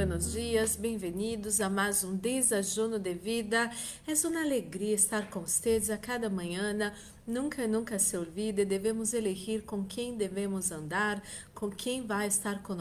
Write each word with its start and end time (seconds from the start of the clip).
buenos 0.00 0.32
dias, 0.32 0.76
bem-vindos 0.76 1.60
a 1.60 1.68
mais 1.68 2.02
um 2.02 2.16
desajuno 2.16 2.98
de 2.98 3.12
vida. 3.12 3.70
É 4.06 4.14
uma 4.26 4.40
alegria 4.40 4.94
estar 4.94 5.28
com 5.28 5.40
vocês 5.40 5.90
a 5.90 5.98
cada 5.98 6.30
manhã. 6.30 6.94
Nunca, 7.26 7.68
nunca 7.68 7.98
se 7.98 8.16
olvide, 8.16 8.64
devemos 8.64 9.12
elegir 9.12 9.62
com 9.62 9.84
quem 9.84 10.16
devemos 10.16 10.72
andar, 10.72 11.22
com 11.54 11.68
quem 11.68 12.06
vai 12.06 12.28
estar 12.28 12.62
com 12.62 12.74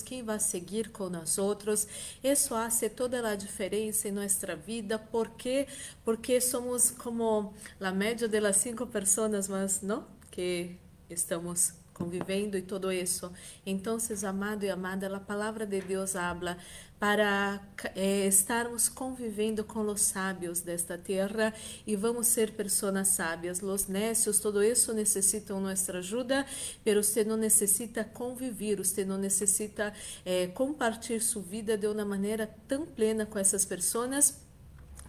quem 0.00 0.22
vai 0.22 0.40
seguir 0.40 0.88
outros. 1.36 1.86
Isso 2.24 2.48
faz 2.48 2.80
toda 2.96 3.28
a 3.28 3.36
diferença 3.36 4.08
em 4.08 4.12
nossa 4.12 4.56
vida. 4.56 4.98
¿Por 4.98 5.28
quê? 5.32 5.68
Porque 6.06 6.40
somos 6.40 6.90
como 6.90 7.52
a 7.78 7.92
média 7.92 8.26
das 8.26 8.56
cinco 8.56 8.86
pessoas, 8.86 9.46
mas 9.46 9.82
não 9.82 10.06
que 10.30 10.74
estamos 11.10 11.74
convivendo 11.96 12.58
e 12.58 12.62
todo 12.62 12.92
isso. 12.92 13.32
Então, 13.64 13.96
amado 14.28 14.64
e 14.64 14.70
amada, 14.70 15.14
a 15.16 15.18
palavra 15.18 15.64
de 15.64 15.80
Deus 15.80 16.14
habla 16.14 16.58
para 16.98 17.60
eh, 17.94 18.26
estarmos 18.26 18.88
convivendo 18.88 19.64
com 19.64 19.80
os 19.80 20.00
sábios 20.02 20.60
desta 20.60 20.96
terra 20.96 21.52
e 21.86 21.96
vamos 21.96 22.26
ser 22.26 22.52
pessoas 22.52 23.08
sábias. 23.08 23.62
Os 23.62 23.86
necios, 23.86 24.38
todo 24.38 24.62
isso 24.62 24.92
necessitam 24.92 25.60
nossa 25.60 25.98
ajuda, 25.98 26.46
mas 26.84 26.94
você 26.94 27.24
não 27.24 27.36
necessita 27.36 28.04
conviver, 28.04 28.76
você 28.76 29.04
não 29.04 29.18
necessita 29.18 29.92
eh, 30.24 30.48
compartilhar 30.48 31.20
sua 31.20 31.42
vida 31.42 31.76
de 31.76 31.86
uma 31.86 32.04
maneira 32.04 32.48
tão 32.68 32.86
plena 32.86 33.24
com 33.26 33.38
essas 33.38 33.64
pessoas 33.64 34.45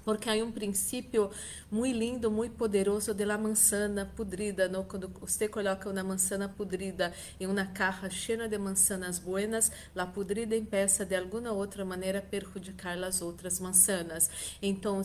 porque 0.07 0.29
há 0.29 0.35
um 0.35 0.53
princípio 0.53 1.29
muito 1.69 1.97
lindo, 1.97 2.31
muito 2.31 2.55
poderoso 2.55 3.13
de 3.13 3.25
la 3.25 3.37
manzana 3.37 4.05
podrida, 4.05 4.69
¿no? 4.69 4.85
Quando 4.85 5.09
você 5.09 5.49
coloca 5.49 5.89
uma 5.89 6.01
manzana 6.01 6.47
podrida 6.47 7.11
em 7.37 7.45
uma 7.45 7.65
caja 7.65 8.09
cheia 8.09 8.47
de 8.47 8.57
manzanas 8.57 9.19
buenas, 9.19 9.69
la 9.93 10.05
podrida 10.05 10.55
empieza 10.55 11.05
de 11.05 11.13
alguma 11.13 11.51
outra 11.51 11.83
maneira 11.83 12.19
a 12.19 12.21
perjudicar 12.21 12.97
as 13.03 13.21
outras 13.21 13.59
manzanas. 13.59 14.29
Então, 14.61 15.01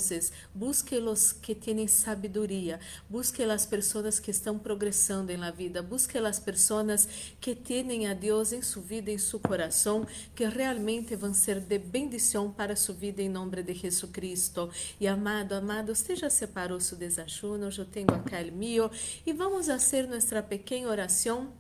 busque 0.55 0.97
os 0.99 1.33
que 1.33 1.57
têm 1.57 1.89
sabedoria, 1.89 2.79
busque 3.11 3.43
as 3.43 3.67
pessoas 3.67 4.21
que 4.21 4.31
estão 4.31 4.57
progressando 4.57 5.37
na 5.37 5.51
vida, 5.51 5.83
busque 5.83 6.17
as 6.17 6.39
pessoas 6.39 7.09
que 7.41 7.57
têm 7.57 8.07
a 8.07 8.15
Deus 8.15 8.53
em 8.53 8.63
sua 8.63 8.83
vida, 8.83 9.11
em 9.11 9.19
seu 9.19 9.41
coração, 9.41 10.07
que 10.33 10.45
realmente 10.45 11.17
vão 11.17 11.35
ser 11.35 11.59
de 11.59 11.77
bendição 11.77 12.53
para 12.53 12.77
sua 12.77 12.95
vida 12.95 13.21
em 13.21 13.29
nome 13.29 13.65
de 13.65 13.75
Jesus 13.75 14.09
Cristo. 14.13 14.71
E 15.01 15.07
amado, 15.07 15.55
amado, 15.55 15.93
já 16.15 16.31
separou 16.31 16.81
seu 16.81 16.97
desajuno, 16.97 17.69
eu 17.77 17.85
tenho 17.85 18.09
aqui 18.11 18.51
o 18.51 18.55
meu, 18.55 18.91
e 19.27 19.33
vamos 19.33 19.67
fazer 19.67 20.07
nossa 20.07 20.43
pequena 20.43 20.89
oração 20.89 21.53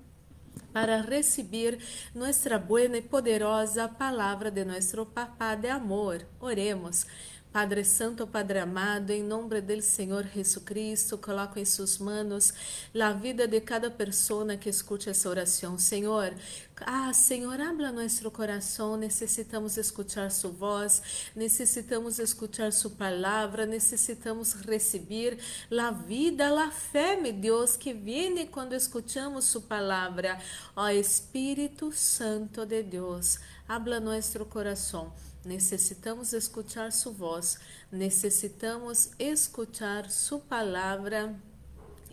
para 0.72 1.00
receber 1.02 1.78
nossa 2.14 2.58
boa 2.58 2.82
e 2.82 3.02
poderosa 3.02 3.88
palavra 3.88 4.50
de 4.50 4.64
nosso 4.64 5.04
Papá 5.06 5.54
de 5.54 5.68
amor. 5.68 6.26
Oremos. 6.40 7.06
Padre 7.52 7.84
Santo, 7.84 8.26
Padre 8.26 8.60
amado, 8.60 9.10
em 9.10 9.22
nome 9.22 9.60
do 9.60 9.82
Senhor 9.82 10.26
Jesus 10.26 10.64
Cristo, 10.64 11.18
coloco 11.18 11.58
em 11.58 11.66
suas 11.66 11.98
manos 11.98 12.54
a 12.98 13.12
vida 13.12 13.46
de 13.46 13.60
cada 13.60 13.90
pessoa 13.90 14.56
que 14.56 14.70
escute 14.70 15.10
essa 15.10 15.28
oração. 15.28 15.78
Senhor, 15.78 16.34
ah, 16.86 17.12
Senhor, 17.12 17.60
habla 17.60 17.92
nosso 17.92 18.30
coração, 18.30 18.96
necessitamos 18.96 19.76
escutar 19.76 20.30
sua 20.30 20.50
voz, 20.50 21.02
necessitamos 21.36 22.18
escutar 22.18 22.72
sua 22.72 22.90
palavra, 22.92 23.66
necessitamos 23.66 24.54
receber 24.54 25.38
a 25.78 25.90
vida, 25.90 26.58
a 26.58 26.70
fé, 26.70 27.20
meu 27.20 27.34
Deus, 27.34 27.76
que 27.76 27.92
vem 27.92 28.46
quando 28.46 28.74
escutamos 28.74 29.44
sua 29.44 29.60
palavra. 29.60 30.38
Ó 30.74 30.88
Espírito 30.88 31.92
Santo 31.92 32.64
de 32.64 32.82
Deus, 32.82 33.38
habla 33.68 34.00
nosso 34.00 34.42
coração. 34.46 35.12
Necessitamos 35.44 36.32
escutar 36.32 36.92
sua 36.92 37.12
voz, 37.12 37.58
necessitamos 37.90 39.10
escutar 39.18 40.08
sua 40.08 40.38
palavra. 40.38 41.34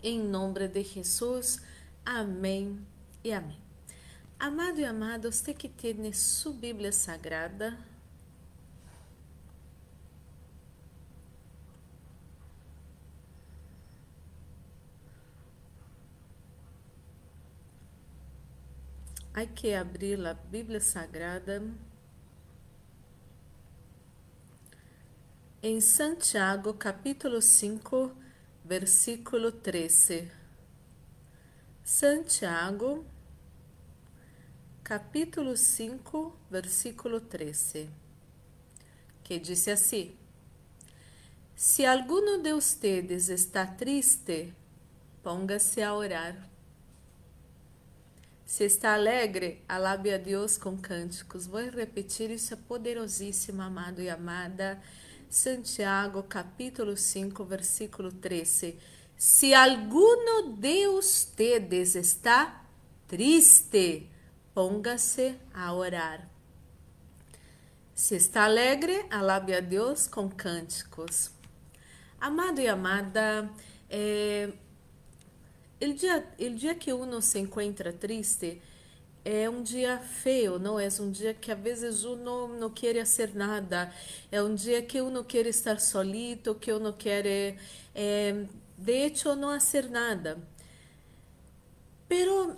Em 0.01 0.19
nome 0.19 0.67
de 0.67 0.83
Jesus. 0.83 1.61
Amém 2.03 2.83
e 3.23 3.31
amém. 3.31 3.59
Amado 4.39 4.79
e 4.79 4.85
amada, 4.85 5.31
você 5.31 5.53
que 5.53 5.69
tem 5.69 6.11
sua 6.13 6.53
Bíblia 6.53 6.91
Sagrada, 6.91 7.77
Hay 19.39 19.47
que 19.47 19.73
abrir 19.73 20.25
a 20.25 20.33
Bíblia 20.33 20.81
Sagrada 20.81 21.63
em 25.61 25.81
Santiago, 25.81 26.73
capítulo 26.73 27.41
5, 27.41 28.15
versículo 28.63 29.51
13. 29.51 30.31
Santiago, 31.83 33.05
capítulo 34.81 35.57
5, 35.57 36.33
versículo 36.49 37.19
13, 37.19 37.89
que 39.21 39.37
disse 39.37 39.69
assim: 39.69 40.15
Se 41.57 41.85
alguno 41.85 42.41
de 42.41 42.53
ustedes 42.53 43.27
está 43.27 43.67
triste, 43.67 44.53
ponga-se 45.21 45.81
a 45.81 45.93
orar. 45.93 46.47
Se 48.45 48.63
está 48.63 48.93
alegre, 48.93 49.61
alabe 49.67 50.13
a 50.13 50.17
Deus 50.17 50.57
com 50.57 50.77
cânticos. 50.77 51.45
Vou 51.45 51.69
repetir, 51.69 52.31
isso 52.31 52.53
é 52.53 52.57
poderosíssimo, 52.57 53.61
amado 53.61 54.01
e 54.01 54.09
amada. 54.09 54.81
Santiago, 55.29 56.23
capítulo 56.23 56.97
5, 56.97 57.45
versículo 57.45 58.11
13. 58.11 58.79
Se 59.15 59.53
alguno 59.53 60.55
de 60.57 60.87
ustedes 60.87 61.95
está 61.95 62.65
triste, 63.07 64.09
póngase 64.55 65.37
a 65.53 65.71
orar. 65.71 66.27
Se 67.93 68.15
está 68.15 68.45
alegre, 68.45 69.05
alabe 69.11 69.53
a 69.53 69.59
Deus 69.59 70.07
com 70.07 70.31
cânticos. 70.31 71.29
Amado 72.19 72.59
e 72.59 72.67
amada, 72.67 73.51
é, 73.87 74.51
o, 75.79 75.93
dia, 75.93 76.27
o 76.39 76.49
dia 76.55 76.73
que 76.73 76.91
uno 76.91 77.21
se 77.21 77.37
encontra 77.37 77.93
triste, 77.93 78.59
é 79.23 79.49
um 79.49 79.61
dia 79.61 79.99
feio, 79.99 80.57
não 80.59 80.79
é 80.79 80.87
um 80.99 81.11
dia 81.11 81.33
que 81.33 81.51
às 81.51 81.59
vezes 81.59 82.03
uno 82.03 82.47
não 82.59 82.69
quer 82.69 82.95
fazer 82.99 83.35
nada, 83.35 83.91
é 84.31 84.41
um 84.41 84.55
dia 84.55 84.81
que 84.81 85.01
uno 85.01 85.23
quer 85.23 85.45
estar 85.45 85.79
solito, 85.79 86.55
que 86.55 86.71
uno 86.71 86.93
quer, 86.93 87.57
é, 87.93 88.45
de 88.77 88.91
hecho, 88.91 89.35
não 89.35 89.51
fazer 89.59 89.89
nada. 89.89 90.37
Pero 92.07 92.55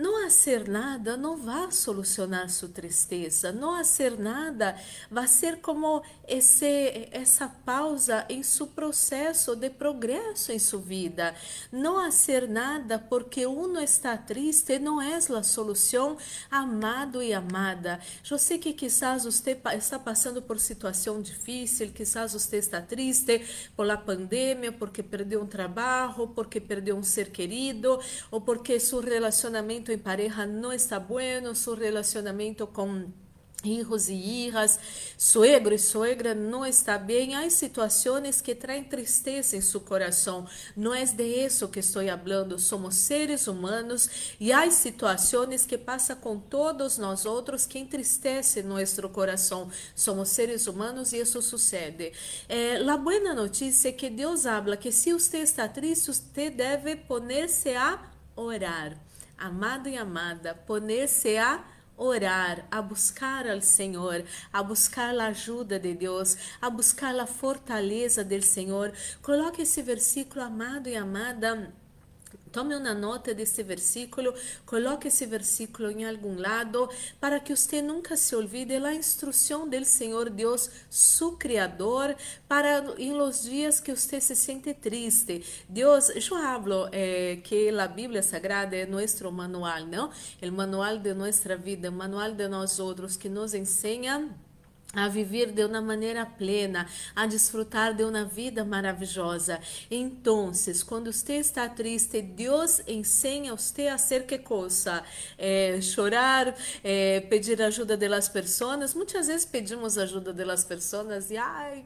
não 0.00 0.22
fazer 0.24 0.68
nada 0.68 1.16
não 1.16 1.36
vai 1.36 1.70
solucionar 1.70 2.48
sua 2.48 2.68
tristeza. 2.68 3.52
Não 3.52 3.76
fazer 3.76 4.18
nada 4.18 4.76
vai 5.10 5.28
ser 5.28 5.58
como 5.58 6.02
esse, 6.26 7.08
essa 7.12 7.48
pausa 7.48 8.24
em 8.28 8.42
seu 8.42 8.66
processo 8.66 9.54
de 9.54 9.68
progresso 9.68 10.52
em 10.52 10.58
sua 10.58 10.80
vida. 10.80 11.34
Não 11.70 12.02
fazer 12.02 12.48
nada 12.48 12.98
porque 12.98 13.44
uno 13.46 13.80
está 13.80 14.16
triste 14.16 14.78
não 14.78 15.00
é 15.02 15.16
a 15.16 15.42
solução, 15.42 16.16
amado 16.50 17.22
e 17.22 17.34
amada. 17.34 18.00
Eu 18.30 18.38
sei 18.38 18.58
que 18.58 18.72
quizás 18.72 19.24
você 19.24 19.60
está 19.76 19.98
passando 19.98 20.40
por 20.40 20.58
situação 20.58 21.20
difícil, 21.20 21.90
quizás 21.92 22.32
você 22.32 22.56
está 22.56 22.80
triste 22.80 23.44
por 23.76 23.86
pandemia, 23.98 24.72
porque 24.72 25.02
perdeu 25.02 25.42
um 25.42 25.46
trabalho, 25.46 26.28
porque 26.28 26.60
perdeu 26.60 26.96
um 26.96 27.02
ser 27.02 27.30
querido, 27.30 28.00
ou 28.30 28.40
porque 28.40 28.80
seu 28.80 29.00
relacionamento 29.00 29.89
relacionamento 29.90 29.92
em 29.92 29.98
pareja 29.98 30.46
não 30.46 30.72
está 30.72 30.98
bueno, 30.98 31.54
seu 31.54 31.74
relacionamento 31.74 32.66
com 32.66 33.10
hijos 33.64 34.08
e 34.08 34.14
hijas, 34.14 34.78
suegro 35.18 35.74
e 35.74 35.78
suegra 35.78 36.34
não 36.34 36.64
está 36.64 36.98
bem. 36.98 37.34
Há 37.34 37.48
situações 37.50 38.40
que 38.40 38.54
traem 38.54 38.84
tristeza 38.84 39.56
em 39.56 39.60
seu 39.60 39.80
coração. 39.80 40.46
Não 40.76 40.94
é 40.94 41.04
de 41.04 41.24
isso 41.24 41.68
que 41.68 41.80
estou 41.80 42.02
falando. 42.06 42.58
Somos 42.58 42.96
seres 42.96 43.46
humanos 43.46 44.34
e 44.38 44.52
há 44.52 44.70
situações 44.70 45.66
que 45.66 45.76
passam 45.76 46.16
com 46.16 46.38
todos 46.38 46.98
nós 46.98 47.24
outros 47.24 47.66
que 47.66 47.78
entristecem 47.78 48.62
nosso 48.62 49.08
coração. 49.08 49.70
Somos 49.94 50.30
seres 50.30 50.66
humanos 50.66 51.12
e 51.12 51.18
isso 51.18 51.40
sucede. 51.42 52.12
Eh, 52.48 52.78
boa 52.96 53.34
notícia 53.34 53.88
é 53.88 53.92
que 53.92 54.08
Deus 54.08 54.46
habla 54.46 54.76
que 54.76 54.92
se 54.92 55.12
você 55.12 55.38
está 55.38 55.68
triste, 55.68 56.06
você 56.12 56.50
deve 56.50 56.96
poner-se 56.96 57.74
a 57.74 58.10
orar 58.36 59.09
amado 59.40 59.88
e 59.88 59.96
amada, 59.96 60.54
poner-se 60.54 61.36
a 61.38 61.64
orar, 61.96 62.66
a 62.70 62.80
buscar 62.80 63.48
ao 63.48 63.60
Senhor, 63.60 64.24
a 64.52 64.62
buscar 64.62 65.18
a 65.18 65.26
ajuda 65.26 65.78
de 65.78 65.94
Deus, 65.94 66.36
a 66.60 66.70
buscar 66.70 67.18
a 67.18 67.26
fortaleza 67.26 68.24
do 68.24 68.42
Senhor. 68.42 68.92
Coloque 69.20 69.62
esse 69.62 69.82
versículo, 69.82 70.42
amado 70.42 70.88
e 70.88 70.96
amada, 70.96 71.72
Tome 72.52 72.74
uma 72.74 72.92
nota 72.94 73.32
desse 73.32 73.62
versículo, 73.62 74.34
coloque 74.66 75.08
esse 75.08 75.24
versículo 75.26 75.90
em 75.90 76.04
algum 76.04 76.36
lado, 76.36 76.88
para 77.20 77.38
que 77.38 77.54
você 77.54 77.80
nunca 77.80 78.16
se 78.16 78.34
olvide 78.34 78.78
da 78.80 78.92
instrução 78.92 79.68
do 79.68 79.84
Senhor 79.84 80.28
Deus, 80.30 80.68
su 80.90 81.36
Criador, 81.36 82.16
para 82.48 82.84
em 82.98 83.12
los 83.12 83.42
dias 83.42 83.78
que 83.78 83.94
você 83.94 84.20
se 84.20 84.34
sente 84.34 84.74
triste. 84.74 85.44
Deus, 85.68 86.10
eu 86.10 86.36
hablo 86.36 86.88
eh, 86.92 87.38
que 87.44 87.68
a 87.68 87.86
Bíblia 87.86 88.22
Sagrada 88.22 88.76
é 88.76 88.84
nosso 88.84 89.30
manual, 89.30 89.86
não? 89.86 90.10
O 90.42 90.52
manual 90.52 90.98
de 90.98 91.14
nossa 91.14 91.56
vida, 91.56 91.90
o 91.90 91.92
manual 91.92 92.32
de 92.32 92.48
nós 92.48 92.78
outros, 92.78 93.16
que 93.16 93.28
nos 93.28 93.54
ensina 93.54 94.28
a 94.92 95.08
viver 95.08 95.52
de 95.52 95.64
uma 95.64 95.80
maneira 95.80 96.26
plena, 96.26 96.86
a 97.14 97.26
desfrutar 97.26 97.94
de 97.94 98.02
uma 98.02 98.24
vida 98.24 98.64
maravilhosa. 98.64 99.60
Então, 99.90 100.50
quando 100.86 101.12
você 101.12 101.34
está 101.34 101.68
triste, 101.68 102.20
Deus 102.20 102.80
ensina 102.86 103.54
você 103.56 103.86
a 103.86 103.98
ser 103.98 104.26
que 104.26 104.38
coisa? 104.38 105.02
É, 105.38 105.80
chorar, 105.80 106.54
é, 106.82 107.20
pedir 107.20 107.62
ajuda 107.62 107.96
das 107.96 108.28
pessoas. 108.28 108.94
Muitas 108.94 109.28
vezes 109.28 109.46
pedimos 109.46 109.96
ajuda 109.96 110.32
das 110.32 110.64
pessoas 110.64 111.30
e 111.30 111.36
ai, 111.36 111.84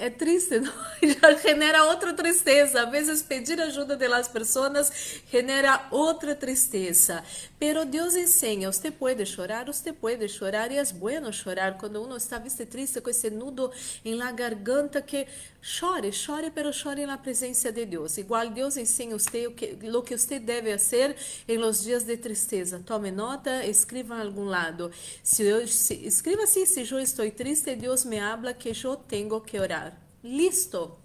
é 0.00 0.08
triste, 0.08 0.58
não? 0.58 0.72
Já 1.20 1.36
genera 1.36 1.84
outra 1.84 2.14
tristeza. 2.14 2.82
Às 2.84 2.90
vezes 2.90 3.22
pedir 3.22 3.60
ajuda 3.60 3.96
das 3.96 4.28
pessoas 4.28 4.90
genera 5.30 5.86
outra 5.90 6.34
tristeza. 6.34 7.22
Pero 7.58 7.84
Deus 7.84 8.16
ensina, 8.16 8.72
você 8.72 8.90
pode 8.90 9.26
chorar, 9.26 9.66
você 9.66 9.92
pode 9.92 10.26
chorar 10.28 10.72
e 10.72 10.78
é 10.78 10.84
bueno 10.94 11.30
chorar 11.30 11.76
quando 11.76 12.02
uno 12.02 12.16
está 12.16 12.38
viste 12.38 12.64
triste 12.64 13.02
com 13.02 13.10
esse 13.10 13.28
nudo 13.28 13.70
em 14.02 14.14
la 14.14 14.32
garganta 14.32 15.02
que 15.02 15.26
chore, 15.60 16.10
chore, 16.10 16.50
pero 16.50 16.72
chore 16.72 17.04
na 17.04 17.18
presença 17.18 17.70
de 17.70 17.84
Deus. 17.84 18.16
Igual 18.16 18.48
Deus 18.48 18.78
ensina 18.78 19.18
você 19.18 19.46
o 19.46 19.52
que, 19.52 19.76
lo 19.82 20.02
que 20.02 20.16
você 20.16 20.38
deve 20.38 20.72
fazer 20.78 21.14
em 21.46 21.58
los 21.58 21.82
dias 21.82 22.04
de 22.04 22.16
tristeza. 22.16 22.82
Tome 22.86 23.10
nota, 23.10 23.66
escreva 23.66 24.16
em 24.16 24.22
algum 24.22 24.44
lado. 24.44 24.90
Se 25.22 25.42
eu, 25.42 25.68
se, 25.68 25.94
escreva 26.06 26.44
assim, 26.44 26.64
se 26.64 26.90
eu 26.90 26.98
estou 26.98 27.30
triste, 27.30 27.76
Deus 27.76 28.06
me 28.06 28.18
habla 28.18 28.54
que 28.54 28.70
eu 28.70 28.96
tenho 28.96 29.38
que 29.42 29.58
orar. 29.58 29.89
Listo. 30.22 30.98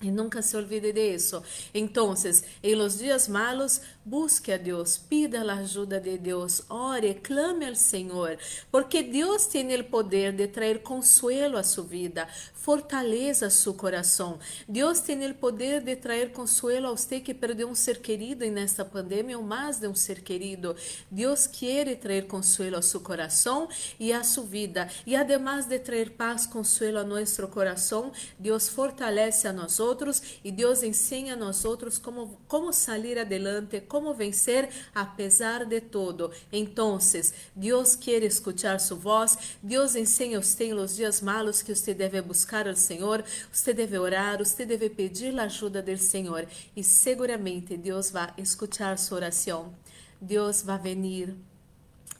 E 0.00 0.10
nunca 0.12 0.42
se 0.42 0.56
olvide 0.56 0.92
de. 0.92 1.08
Então, 1.74 2.14
em 2.62 2.74
los 2.74 2.98
dias 2.98 3.26
malos, 3.26 3.80
busque 4.04 4.52
a 4.52 4.56
Deus, 4.56 4.96
pida 4.96 5.40
a 5.42 5.54
ajuda 5.54 6.00
de 6.00 6.16
Deus, 6.16 6.62
ore, 6.70 7.14
clame 7.14 7.66
ao 7.66 7.74
Senhor, 7.74 8.38
porque 8.70 9.02
Deus 9.02 9.46
tem 9.46 9.74
o 9.74 9.84
poder 9.84 10.32
de 10.32 10.46
trazer 10.46 10.82
consuelo 10.82 11.56
a 11.56 11.62
sua 11.62 11.84
vida, 11.84 12.28
fortaleza 12.54 13.50
seu 13.50 13.74
coração. 13.74 14.38
Deus 14.68 15.00
tem 15.00 15.28
o 15.30 15.34
poder 15.34 15.82
de 15.82 15.96
trazer 15.96 16.32
consuelo 16.32 16.86
a 16.86 16.90
você 16.90 17.20
que 17.20 17.34
perdeu 17.34 17.68
um 17.68 17.74
ser 17.74 18.00
querido 18.00 18.44
nesta 18.50 18.84
pandemia 18.84 19.36
ou 19.36 19.44
mais 19.44 19.78
de 19.78 19.88
um 19.88 19.94
ser 19.94 20.22
querido. 20.22 20.76
Deus 21.10 21.46
quer 21.46 21.96
trazer 21.96 22.26
consuelo 22.26 22.76
a 22.76 22.82
seu 22.82 23.00
coração 23.00 23.68
e 23.98 24.12
a 24.12 24.22
sua 24.22 24.44
vida. 24.44 24.88
E 25.06 25.16
además 25.16 25.66
de 25.66 25.78
trazer 25.78 26.10
paz, 26.10 26.46
consuelo 26.46 26.98
a 26.98 27.04
nosso 27.04 27.46
coração, 27.48 28.12
Deus 28.38 28.68
fortalece 28.68 29.48
a 29.48 29.52
nós 29.52 29.80
outros 29.88 30.22
e 30.44 30.52
Deus 30.52 30.82
ensina 30.82 31.32
a 31.32 31.36
nós 31.36 31.64
outros 31.64 31.98
como, 31.98 32.38
como 32.46 32.72
sair 32.72 33.18
adelante, 33.18 33.80
como 33.80 34.14
vencer 34.14 34.68
apesar 34.94 35.64
de 35.64 35.80
todo. 35.80 36.30
Então, 36.52 36.98
Deus 37.54 37.96
quer 37.96 38.22
escutar 38.22 38.78
sua 38.80 38.96
voz, 38.96 39.56
Deus 39.62 39.96
ensina 39.96 40.40
você 40.40 40.72
nos 40.72 40.96
dias 40.96 41.20
malos 41.20 41.62
que 41.62 41.74
você 41.74 41.94
deve 41.94 42.20
buscar 42.20 42.68
ao 42.68 42.76
Senhor, 42.76 43.24
você 43.52 43.72
deve 43.72 43.98
orar, 43.98 44.38
você 44.38 44.64
deve 44.64 44.90
pedir 44.90 45.38
a 45.38 45.44
ajuda 45.44 45.82
do 45.82 45.96
Senhor 45.96 46.46
e 46.76 46.84
seguramente 46.84 47.76
Deus 47.76 48.10
vai 48.10 48.32
escutar 48.36 48.98
sua 48.98 49.16
oração. 49.18 49.74
Deus 50.20 50.62
vai 50.62 50.78
venir 50.78 51.34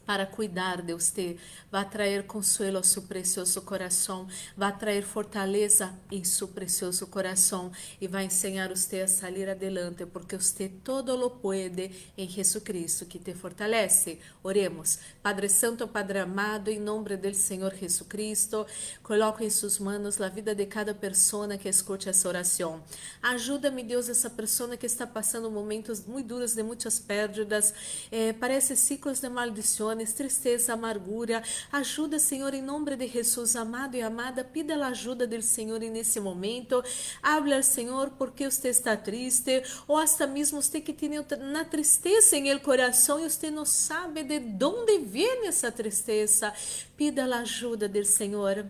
para 0.09 0.25
cuidar 0.25 0.81
de 0.81 0.95
você, 0.95 1.37
vai 1.71 1.87
trazer 1.87 2.25
consuelo 2.27 2.79
a 2.79 2.83
seu 2.83 3.03
precioso 3.03 3.61
coração, 3.61 4.27
vai 4.57 4.75
trazer 4.75 5.03
fortaleza 5.03 5.95
em 6.11 6.25
seu 6.25 6.49
precioso 6.49 7.07
coração 7.09 7.71
e 8.01 8.09
vai 8.09 8.25
ensinar 8.25 8.71
você 8.71 9.03
a 9.03 9.07
sair 9.07 9.51
adelante, 9.51 10.07
porque 10.07 10.39
você 10.39 10.67
todo 10.83 11.15
lo 11.15 11.29
pode 11.29 11.91
em 12.17 12.27
Jesucristo 12.27 13.05
que 13.05 13.19
te 13.19 13.35
fortalece. 13.35 14.19
Oremos. 14.43 14.99
Padre 15.23 15.47
Santo, 15.51 15.87
Padre 15.87 16.21
amado, 16.21 16.71
em 16.71 16.81
nome 16.81 17.15
do 17.15 17.35
Senhor 17.35 17.75
Jesucristo, 17.75 18.67
coloco 19.03 19.45
em 19.45 19.51
suas 19.51 19.79
mãos 19.79 20.19
a 20.23 20.31
vida 20.31 20.55
de 20.55 20.65
cada 20.65 20.95
pessoa 20.95 21.59
que 21.59 21.69
escute 21.69 22.09
essa 22.09 22.27
oração. 22.27 22.83
Ajuda-me, 23.23 23.83
Deus, 23.83 24.09
essa 24.09 24.31
pessoa 24.31 24.75
que 24.75 24.87
está 24.87 25.07
passando 25.07 25.51
momentos 25.51 26.07
muito 26.07 26.29
duros 26.29 26.55
de 26.55 26.63
muitas 26.63 26.99
perdas, 26.99 27.75
eh, 28.11 28.33
parece 28.33 28.75
ciclos 28.75 29.21
de 29.21 29.29
maldições 29.29 29.98
tristeza, 30.07 30.73
amargura. 30.73 31.43
Ajuda, 31.71 32.19
Senhor, 32.19 32.55
em 32.55 32.63
nome 32.63 32.97
de 32.97 33.07
Jesus, 33.09 33.57
amado 33.57 33.97
e 33.97 34.03
amada, 34.03 34.45
pida 34.45 34.75
a 34.77 34.89
ajuda 34.89 35.27
do 35.27 35.41
Senhor 35.43 35.81
nesse 35.81 36.21
momento. 36.21 36.83
Habla, 37.23 37.63
Senhor, 37.63 38.11
porque 38.11 38.51
você 38.51 38.69
está 38.69 38.97
triste, 38.97 39.63
ou 39.87 39.97
hasta 39.97 40.27
mesmo 40.27 40.63
você 40.63 40.81
que 40.81 40.93
tem 40.93 41.11
na 41.41 41.65
tristeza 41.65 42.37
em 42.37 42.49
el 42.49 42.61
coração 42.61 43.19
e 43.19 43.29
você 43.29 43.51
não 43.51 43.65
sabe 43.65 44.23
de 44.23 44.65
onde 44.65 44.99
vem 44.99 45.47
essa 45.47 45.71
tristeza. 45.71 46.53
Pida 46.97 47.25
a 47.25 47.41
ajuda 47.41 47.89
do 47.89 48.05
Senhor 48.05 48.67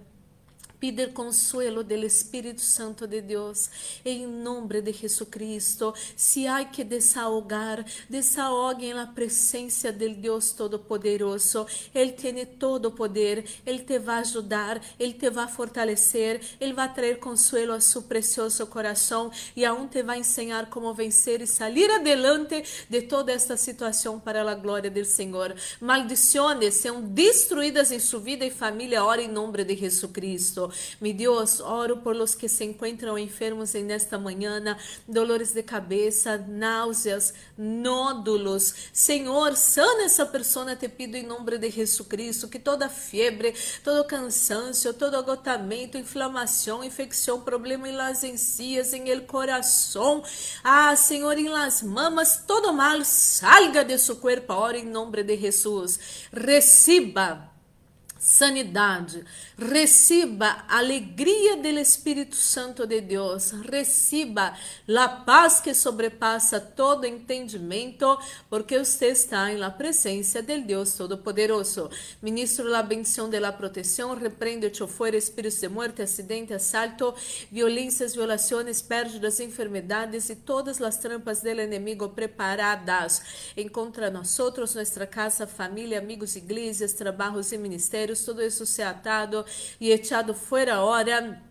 pedir 0.81 1.13
consuelo 1.13 1.83
del 1.83 2.05
Espírito 2.05 2.61
Santo 2.61 3.07
de 3.07 3.21
Deus, 3.21 3.71
em 4.05 4.27
nome 4.27 4.81
de 4.81 4.93
Jesucristo. 4.93 5.95
Se 6.17 6.47
há 6.47 6.65
que 6.65 6.85
desahogar, 6.85 7.85
desahogue 8.09 8.93
na 8.95 9.07
presença 9.07 9.91
del 9.93 10.15
Deus 10.15 10.53
Todo-Poderoso. 10.53 11.67
Ele 11.95 12.13
tem 12.13 12.47
todo 12.47 12.93
poder, 12.93 13.45
Ele 13.67 13.81
te 13.81 13.99
vai 13.99 14.21
ajudar, 14.21 14.81
Ele 14.99 15.13
te 15.13 15.31
vai 15.31 15.49
fortalecer, 15.49 16.41
Ele 16.61 16.73
vai 16.73 16.93
trazer 16.93 17.19
consuelo 17.19 17.73
a 17.73 17.81
seu 17.81 18.03
precioso 18.03 18.67
coração 18.67 19.31
e 19.57 19.65
aún 19.65 19.89
te 19.89 20.03
vai 20.03 20.21
ensinar 20.21 20.69
como 20.71 20.95
vencer 20.95 21.41
e 21.41 21.47
sair 21.47 21.91
adelante 21.91 22.63
de 22.89 23.03
toda 23.03 23.33
esta 23.33 23.57
situação 23.57 24.21
para 24.21 24.49
a 24.49 24.55
glória 24.55 24.91
do 24.91 25.05
Senhor. 25.05 25.55
Maldições 25.81 26.75
são 26.75 27.01
destruídas 27.03 27.91
em 27.91 27.99
sua 27.99 28.21
vida 28.21 28.45
e 28.45 28.51
família, 28.51 29.05
ora 29.05 29.23
em 29.23 29.29
nome 29.29 29.65
de 29.65 29.77
Jesucristo. 29.77 30.68
Mi 31.01 31.13
Dios, 31.13 31.60
oro 31.60 32.03
por 32.03 32.17
los 32.17 32.34
que 32.34 32.48
se 32.48 32.65
encuentran 32.65 33.19
enfermos 33.19 33.75
en 33.75 33.91
esta 33.91 34.19
mañana, 34.19 34.79
dolores 35.06 35.55
de 35.55 35.65
cabeza, 35.65 36.39
náuseas, 36.39 37.34
nódulos. 37.56 38.75
Senhor, 38.93 39.56
sana 39.56 40.05
essa 40.05 40.27
pessoa, 40.27 40.77
te 40.77 40.89
pido 40.89 41.17
em 41.17 41.27
nome 41.27 41.58
de 41.58 41.70
Jesucristo, 41.70 42.48
que 42.48 42.58
toda 42.58 42.89
febre, 42.89 43.55
todo 43.82 44.06
cansancio, 44.06 44.93
todo 44.94 45.17
agotamento, 45.17 45.96
inflamação, 45.96 46.84
infecção, 46.84 47.41
problema 47.41 47.89
em 47.89 47.93
las 47.93 48.25
encías, 48.25 48.93
em 48.93 49.08
el 49.08 49.22
coração, 49.22 50.22
ah, 50.63 50.94
Senhor, 50.96 51.39
em 51.39 51.48
las 51.48 51.82
mamas, 51.82 52.44
todo 52.46 52.72
mal 52.72 53.05
salga 53.05 53.84
de 53.84 53.98
seu 53.98 54.17
corpo, 54.17 54.53
ora 54.53 54.79
em 54.79 54.84
nome 54.84 55.22
de 55.22 55.37
Jesus. 55.37 55.98
Reciba 56.32 57.57
sanidade, 58.19 59.25
receba 59.56 60.65
a 60.69 60.79
alegria 60.79 61.56
do 61.56 61.69
Espírito 61.69 62.34
Santo 62.34 62.87
de 62.87 63.01
Deus, 63.01 63.53
receba 63.53 64.55
a 64.89 65.08
paz 65.08 65.60
que 65.60 65.72
sobrepassa 65.72 66.60
todo 66.60 67.06
entendimento, 67.06 68.19
porque 68.51 68.79
você 68.79 69.08
está 69.08 69.53
em 69.53 69.56
la 69.56 69.70
presença 69.70 70.43
del 70.43 70.63
Deus 70.63 70.94
Todo-Poderoso. 70.94 71.89
Ministro 72.20 72.69
la 72.69 72.82
bendição 72.82 73.31
de 73.31 73.39
la 73.39 73.53
proteção, 73.53 74.15
repreende 74.17 74.67
o 74.82 74.89
fuera 74.89 75.17
espíritos 75.17 75.60
de 75.60 75.69
muerte, 75.69 76.03
acidente, 76.03 76.53
assalto, 76.53 77.15
violências, 77.53 78.15
violações, 78.15 78.82
pérdidas, 78.82 79.39
enfermedades 79.39 80.29
e 80.29 80.34
todas 80.34 80.81
as 80.81 80.96
trampas 80.96 81.41
del 81.41 81.60
enemigo 81.60 82.08
preparadas. 82.08 83.22
Encontra 83.56 84.10
nós 84.10 84.39
outros, 84.39 84.75
nossa 84.75 85.06
casa, 85.06 85.46
família, 85.46 85.98
amigos, 85.98 86.34
igrejas, 86.34 86.93
trabalhos 86.93 87.53
e 87.53 87.58
ministérios 87.58 88.07
todo 88.17 88.43
isso 88.43 88.65
se 88.67 88.82
atado 88.82 89.44
e 89.81 89.91
echado 89.91 90.34
fuera 90.34 90.77
ahora 90.77 91.43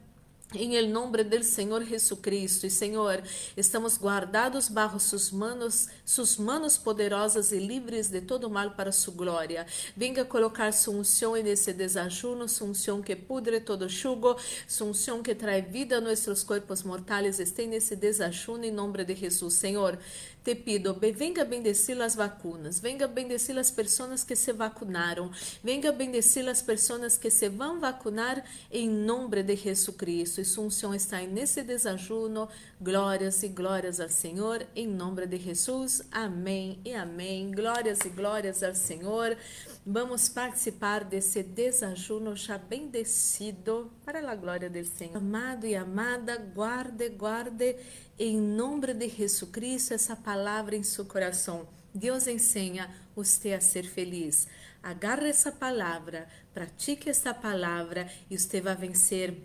em 0.53 0.75
el 0.75 0.91
del 1.25 1.43
Senhor 1.43 1.83
Jesucristo. 1.83 2.65
E 2.65 2.69
Senhor, 2.69 3.21
estamos 3.55 3.97
guardados 3.97 4.69
bajo 4.69 4.99
sus 4.99 5.31
manos 5.31 5.89
sus 6.07 6.37
manos 6.37 6.77
poderosas 6.77 7.51
e 7.51 7.59
livres 7.59 8.07
de 8.07 8.21
todo 8.21 8.49
mal 8.49 8.71
para 8.71 8.93
sua 8.93 9.13
glória. 9.13 9.67
Venga 9.95 10.23
colocar 10.23 10.71
sua 10.71 10.93
unção 10.93 11.33
nesse 11.33 11.73
desajuno, 11.73 12.47
sua 12.47 12.67
unção 12.67 13.01
que 13.01 13.13
pudre 13.13 13.59
todo 13.59 13.89
jugo, 13.89 14.37
sua 14.65 14.87
unção 14.87 15.21
que 15.21 15.35
trae 15.35 15.61
vida 15.61 15.97
a 15.97 16.01
nossos 16.01 16.43
corpos 16.43 16.81
mortais, 16.81 17.41
esteja 17.41 17.67
nesse 17.67 17.93
desajuno 17.93 18.63
em 18.63 18.71
nome 18.71 19.03
de 19.03 19.15
Jesus, 19.15 19.55
Senhor. 19.55 19.99
Te 20.47 20.55
pido, 20.55 20.93
venga 20.93 21.43
bendecir 21.43 22.01
as 22.01 22.15
vacunas, 22.15 22.79
venga 22.79 23.05
bendecir 23.05 23.57
as 23.57 23.69
pessoas 23.69 24.23
que 24.23 24.33
se 24.33 24.53
vacunaram, 24.53 25.29
venga 25.61 25.91
bendecir 25.91 26.47
as 26.47 26.61
pessoas 26.61 27.17
que 27.17 27.29
se 27.29 27.49
vão 27.49 27.81
vacunar 27.81 28.45
em 28.71 28.87
nome 28.87 29.43
de 29.43 29.57
Jesus 29.57 29.97
Cristo. 29.97 30.39
E 30.39 30.45
sua 30.45 30.63
unção 30.63 30.95
está 30.95 31.19
nesse 31.19 31.63
desajuno. 31.63 32.47
Glórias 32.79 33.43
e 33.43 33.49
glórias 33.49 33.99
ao 33.99 34.07
Senhor, 34.07 34.65
em 34.73 34.87
nome 34.87 35.27
de 35.27 35.37
Jesus. 35.37 35.96
Amém 36.11 36.79
e 36.83 36.93
amém. 36.93 37.51
Glórias 37.51 37.99
e 38.01 38.09
glórias 38.09 38.63
ao 38.63 38.73
Senhor. 38.75 39.37
Vamos 39.85 40.29
participar 40.29 41.03
desse 41.03 41.43
desajuno 41.43 42.35
já 42.35 42.57
bendecido 42.57 43.91
para 44.05 44.19
a 44.19 44.35
glória 44.35 44.69
do 44.69 44.83
Senhor. 44.85 45.17
Amado 45.17 45.65
e 45.65 45.75
amada, 45.75 46.37
guarde, 46.37 47.09
guarde 47.09 47.75
em 48.17 48.39
nome 48.39 48.93
de 48.93 49.09
Jesus 49.09 49.49
Cristo 49.51 49.93
essa 49.93 50.15
palavra 50.15 50.75
em 50.75 50.83
seu 50.83 51.05
coração. 51.05 51.67
Deus 51.93 52.27
ensina 52.27 52.89
você 53.15 53.53
a 53.53 53.61
ser 53.61 53.83
feliz. 53.83 54.47
Agarre 54.83 55.29
essa 55.29 55.51
palavra, 55.51 56.27
pratique 56.53 57.09
essa 57.09 57.33
palavra 57.33 58.09
e 58.29 58.37
você 58.37 58.61
vai 58.61 58.75
vencer 58.75 59.35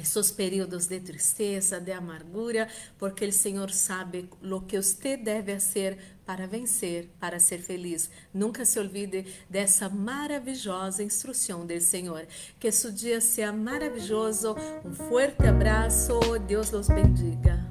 esses 0.00 0.30
períodos 0.30 0.86
de 0.86 1.00
tristeza, 1.00 1.80
de 1.80 1.92
amargura, 1.92 2.68
porque 2.98 3.24
o 3.26 3.32
Senhor 3.32 3.70
sabe 3.70 4.28
o 4.42 4.60
que 4.60 4.80
você 4.80 5.16
deve 5.16 5.54
fazer 5.54 5.98
para 6.24 6.46
vencer, 6.46 7.10
para 7.20 7.38
ser 7.38 7.58
feliz. 7.58 8.10
Nunca 8.32 8.64
se 8.64 8.78
olvide 8.78 9.26
dessa 9.48 9.88
maravilhosa 9.88 11.02
instrução 11.02 11.66
do 11.66 11.80
Senhor. 11.80 12.26
Que 12.58 12.72
seu 12.72 12.90
dia 12.90 13.20
seja 13.20 13.52
maravilhoso. 13.52 14.56
Um 14.84 14.94
forte 14.94 15.46
abraço. 15.46 16.18
Deus 16.46 16.70
los 16.70 16.88
bendiga. 16.88 17.63